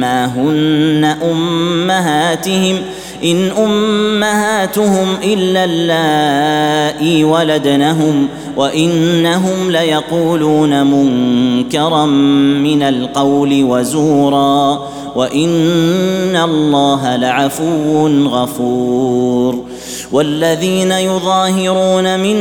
[0.00, 2.76] ما هن أمهاتهم
[3.24, 19.64] إن أمهاتهم إلا اللائي ولدنهم وإنهم ليقولون منكرا من القول وزورا وإن الله لعفو غفور
[20.12, 22.36] والذين يظاهرون من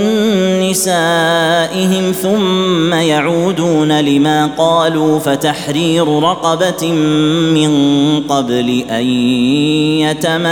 [0.69, 6.91] نسائهم ثم يعودون لما قالوا فتحرير رقبة
[7.53, 7.71] من
[8.29, 9.05] قبل أن
[9.99, 10.51] يتماسا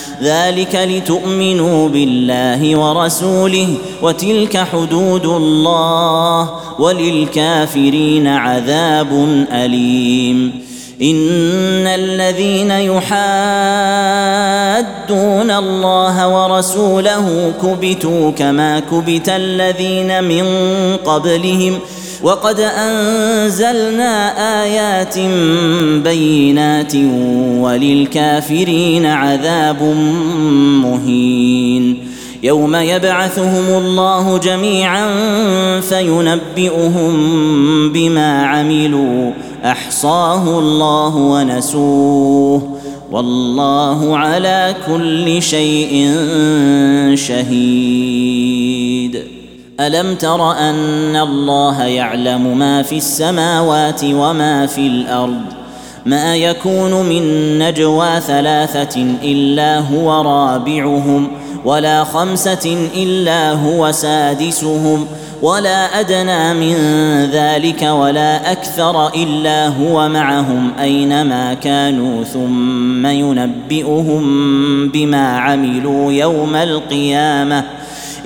[0.21, 3.67] ذلك لتؤمنوا بالله ورسوله
[4.01, 10.71] وتلك حدود الله وللكافرين عذاب أليم.
[11.01, 13.11] إن الذين يحادون
[15.51, 20.45] الله ورسوله كبتوا كما كبت الذين من
[21.05, 21.79] قبلهم
[22.23, 24.33] وقد أنزلنا
[24.63, 25.19] آيات
[26.03, 26.95] بينات
[27.59, 29.83] وللكافرين عذاب
[30.83, 32.07] مهين.
[32.43, 35.07] يوم يبعثهم الله جميعا
[35.81, 37.13] فينبئهم
[37.93, 39.31] بما عملوا.
[39.65, 42.79] أحصاه الله ونسوه.
[43.11, 46.11] والله على كل شيء
[47.15, 48.51] شهيد.
[49.87, 55.41] ألم تر أن الله يعلم ما في السماوات وما في الأرض؟
[56.05, 57.23] ما يكون من
[57.59, 61.27] نجوى ثلاثة إلا هو رابعهم
[61.65, 65.07] ولا خمسة إلا هو سادسهم
[65.41, 66.75] ولا أدنى من
[67.31, 74.23] ذلك ولا أكثر إلا هو معهم أينما كانوا ثم ينبئهم
[74.89, 77.63] بما عملوا يوم القيامة.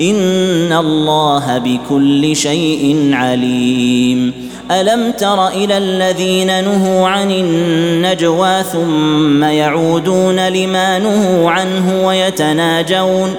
[0.01, 4.33] إن الله بكل شيء عليم.
[4.71, 13.35] ألم تر إلى الذين نهوا عن النجوى ثم يعودون لما نهوا عنه ويتناجون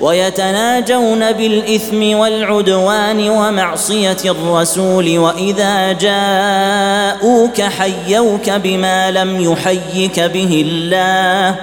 [0.00, 11.56] ويتناجون بالإثم والعدوان ومعصية الرسول وإذا جاءوك حيوك بما لم يحيك به الله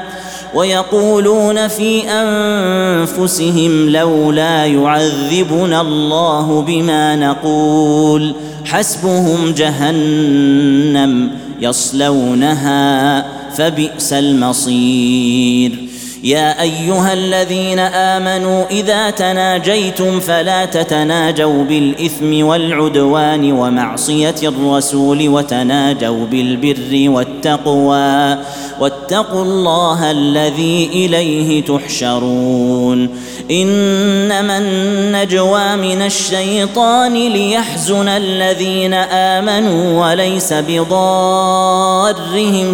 [0.53, 8.35] ويقولون في أنفسهم لولا يعذبنا الله بما نقول
[8.66, 11.31] حسبهم جهنم
[11.62, 13.25] يصلونها
[13.56, 15.91] فبئس المصير.
[16.23, 28.38] يا أيها الذين آمنوا إذا تناجيتم فلا تتناجوا بالإثم والعدوان ومعصية الرسول وتناجوا بالبر والتقوى
[28.81, 33.09] واتقوا الله الذي إليه تحشرون.
[33.52, 41.75] إنما النجوى من الشيطان ليحزن الذين آمنوا وليس بضارهم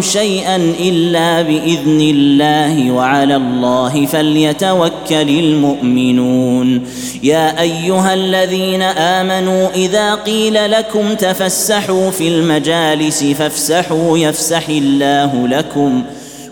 [0.00, 6.86] شيئا إلا بإذن الله وعلى الله فليتوكل المؤمنون.
[7.22, 15.97] يا أيها الذين آمنوا إذا قيل لكم تفسحوا في المجالس فافسحوا يفسح الله لكم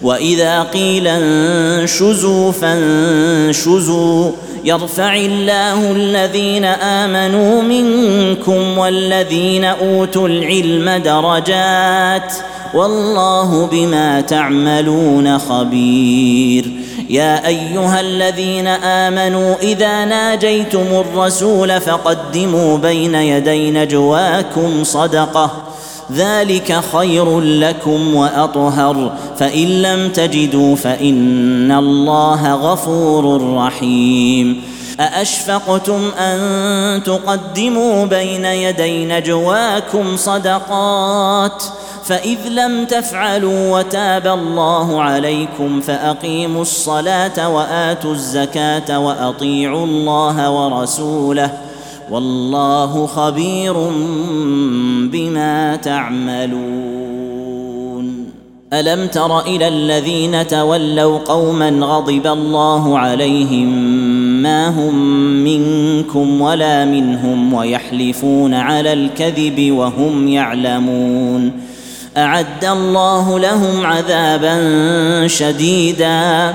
[0.03, 4.31] وإذا قيل انشزوا فانشزوا.
[4.65, 12.33] يرفع الله الذين آمنوا منكم والذين أوتوا العلم درجات.
[12.75, 16.65] والله بما تعملون خبير.
[17.11, 25.66] يا أيها الذين آمنوا إذا ناجيتم الرسول فقدموا بين يدي نجواكم صدقة.
[26.13, 34.63] ذلك خير لكم واطهر فان لم تجدوا فان الله غفور رحيم
[35.01, 41.63] ااشفقتم ان تقدموا بين يدي نجواكم صدقات
[42.05, 51.66] فاذ لم تفعلوا وتاب الله عليكم فاقيموا الصلاه واتوا الزكاه واطيعوا الله ورسوله
[52.11, 53.75] والله خبير
[55.13, 56.87] بما تعملون.
[58.73, 63.69] ألم تر إلى الذين تولوا قوما غضب الله عليهم
[64.43, 64.95] ما هم
[65.45, 71.53] منكم ولا منهم ويحلفون على الكذب وهم يعلمون.
[72.17, 74.57] أعد الله لهم عذابا
[75.27, 76.55] شديدا.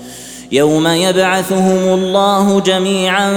[0.51, 3.31] يوم يبعثهم الله جميعا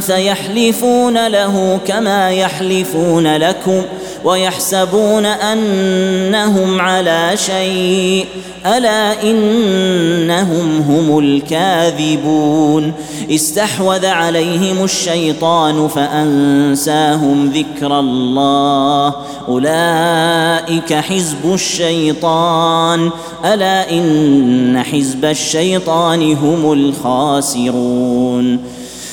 [0.00, 3.82] فيحلفون له كما يحلفون لكم.
[4.24, 8.26] ويحسبون أنهم على شيء
[8.66, 12.92] ألا إنهم هم الكاذبون.
[13.30, 19.14] استحوذ عليهم الشيطان فأنساهم ذكر الله.
[19.48, 23.10] أولئك حزب الشيطان.
[23.44, 28.58] ألا إن حزب الشيطان هم الخاسرون.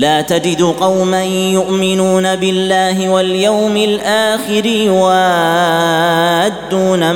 [0.00, 5.16] لا تجد قوما يؤمنون بالله واليوم الآخر يوادون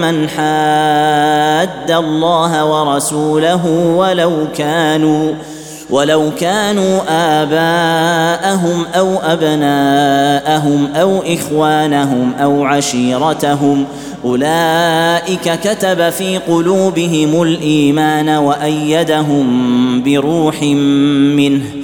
[0.00, 3.66] من حاد الله ورسوله
[3.96, 5.32] ولو كانوا
[5.90, 13.84] ولو كانوا آباءهم أو أبناءهم أو إخوانهم أو عشيرتهم.
[14.24, 21.83] أولئك كتب في قلوبهم الإيمان وأيدهم بروح منه.